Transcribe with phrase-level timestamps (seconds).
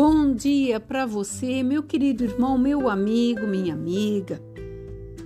[0.00, 4.40] Bom dia para você, meu querido irmão, meu amigo, minha amiga.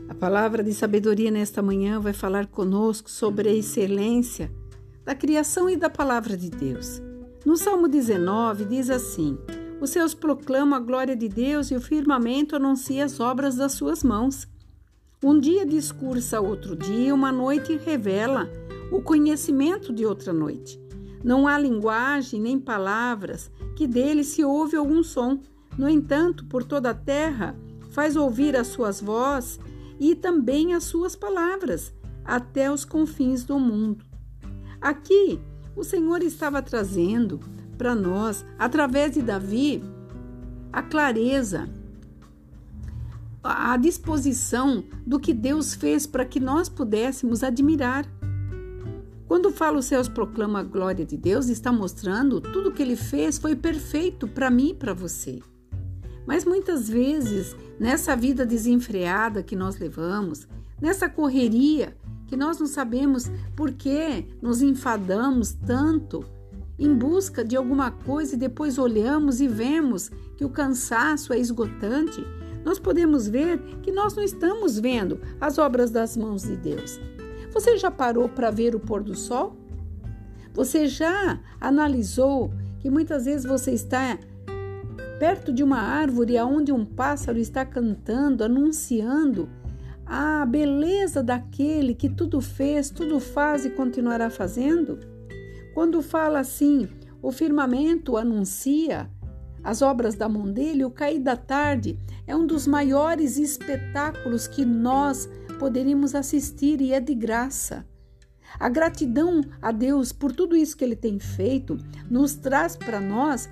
[0.08, 4.50] A palavra de sabedoria nesta manhã vai falar conosco sobre a excelência
[5.04, 7.02] da criação e da palavra de Deus.
[7.44, 9.36] No Salmo 19 diz assim:
[9.78, 14.02] Os céus proclamam a glória de Deus e o firmamento anuncia as obras das suas
[14.02, 14.48] mãos.
[15.22, 18.50] Um dia discursa outro dia, uma noite revela
[18.90, 20.81] o conhecimento de outra noite.
[21.24, 25.40] Não há linguagem nem palavras que dele se ouve algum som.
[25.78, 27.56] No entanto, por toda a terra
[27.90, 29.60] faz ouvir as suas vozes
[30.00, 34.04] e também as suas palavras, até os confins do mundo.
[34.80, 35.40] Aqui,
[35.76, 37.38] o Senhor estava trazendo
[37.78, 39.82] para nós, através de Davi,
[40.72, 41.68] a clareza,
[43.42, 48.06] a disposição do que Deus fez para que nós pudéssemos admirar.
[49.32, 53.38] Quando fala os céus proclama a glória de Deus, está mostrando tudo que ele fez
[53.38, 55.40] foi perfeito para mim e para você.
[56.26, 60.46] Mas muitas vezes, nessa vida desenfreada que nós levamos,
[60.78, 66.22] nessa correria que nós não sabemos por que nos enfadamos tanto
[66.78, 72.22] em busca de alguma coisa e depois olhamos e vemos que o cansaço é esgotante,
[72.66, 77.00] nós podemos ver que nós não estamos vendo as obras das mãos de Deus.
[77.52, 79.56] Você já parou para ver o pôr do sol?
[80.54, 84.18] Você já analisou que muitas vezes você está
[85.18, 89.48] perto de uma árvore aonde um pássaro está cantando, anunciando
[90.04, 94.98] a beleza daquele que tudo fez, tudo faz e continuará fazendo?
[95.74, 96.88] Quando fala assim,
[97.22, 99.08] o firmamento anuncia
[99.64, 104.64] as obras da mão dele, o cair da tarde é um dos maiores espetáculos que
[104.64, 107.86] nós poderíamos assistir e é de graça.
[108.58, 111.76] A gratidão a Deus por tudo isso que Ele tem feito
[112.10, 113.48] nos traz para nós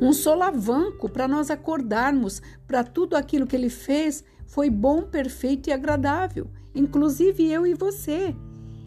[0.00, 5.72] um solavanco para nós acordarmos para tudo aquilo que Ele fez foi bom, perfeito e
[5.72, 8.34] agradável, inclusive eu e você.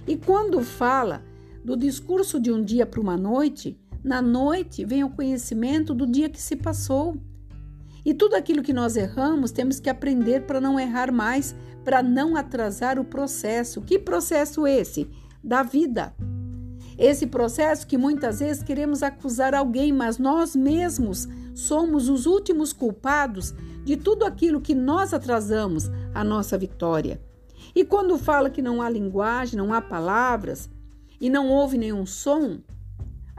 [0.07, 1.23] E quando fala
[1.63, 6.29] do discurso de um dia para uma noite, na noite vem o conhecimento do dia
[6.29, 7.17] que se passou.
[8.05, 12.35] E tudo aquilo que nós erramos, temos que aprender para não errar mais, para não
[12.35, 13.81] atrasar o processo.
[13.81, 15.09] Que processo esse?
[15.43, 16.13] Da vida.
[16.97, 23.53] Esse processo que muitas vezes queremos acusar alguém, mas nós mesmos somos os últimos culpados
[23.83, 27.21] de tudo aquilo que nós atrasamos a nossa vitória.
[27.75, 30.69] E quando fala que não há linguagem, não há palavras
[31.19, 32.59] e não houve nenhum som,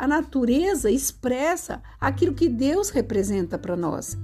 [0.00, 4.16] a natureza expressa aquilo que Deus representa para nós.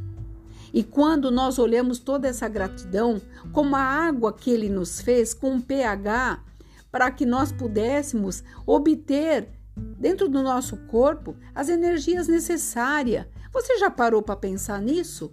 [0.73, 3.21] E quando nós olhamos toda essa gratidão,
[3.53, 6.43] como a água que ele nos fez com um pH,
[6.91, 13.27] para que nós pudéssemos obter dentro do nosso corpo as energias necessárias.
[13.53, 15.31] Você já parou para pensar nisso?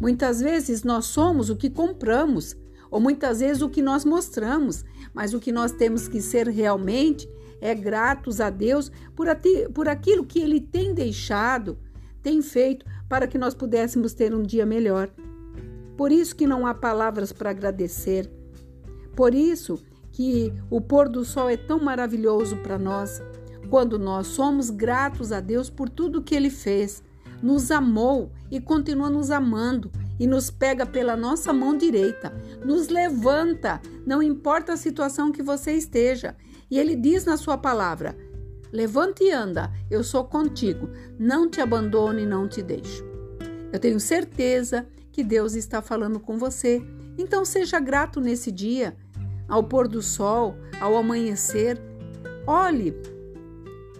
[0.00, 2.56] Muitas vezes nós somos o que compramos,
[2.90, 4.84] ou muitas vezes o que nós mostramos,
[5.14, 7.28] mas o que nós temos que ser realmente
[7.64, 9.26] é gratos a Deus por,
[9.72, 11.78] por aquilo que Ele tem deixado,
[12.22, 15.08] tem feito para que nós pudéssemos ter um dia melhor.
[15.96, 18.30] Por isso que não há palavras para agradecer.
[19.16, 19.82] Por isso
[20.12, 23.22] que o pôr do sol é tão maravilhoso para nós,
[23.70, 27.02] quando nós somos gratos a Deus por tudo que Ele fez,
[27.42, 32.32] nos amou e continua nos amando e nos pega pela nossa mão direita,
[32.64, 36.36] nos levanta, não importa a situação que você esteja.
[36.70, 38.16] E Ele diz na Sua palavra:
[38.72, 40.88] Levante e anda, eu sou contigo,
[41.18, 43.04] não te abandono e não te deixo.
[43.72, 46.82] Eu tenho certeza que Deus está falando com você,
[47.18, 48.96] então seja grato nesse dia,
[49.48, 51.80] ao pôr do sol, ao amanhecer.
[52.46, 52.94] Olhe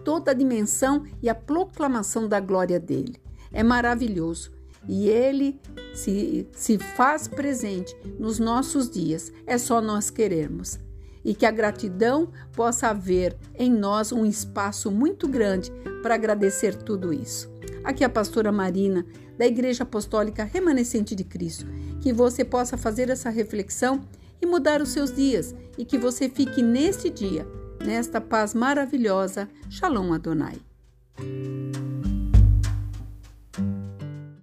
[0.04, 3.16] toda a dimensão e a proclamação da glória dele.
[3.52, 4.53] É maravilhoso
[4.88, 5.60] e ele
[5.94, 10.78] se, se faz presente nos nossos dias, é só nós querermos
[11.24, 15.72] e que a gratidão possa haver em nós um espaço muito grande
[16.02, 17.50] para agradecer tudo isso.
[17.82, 19.06] Aqui é a pastora Marina,
[19.38, 21.66] da Igreja Apostólica Remanescente de Cristo.
[22.00, 24.02] Que você possa fazer essa reflexão
[24.40, 27.46] e mudar os seus dias e que você fique neste dia,
[27.84, 29.48] nesta paz maravilhosa.
[29.70, 30.56] Shalom Adonai.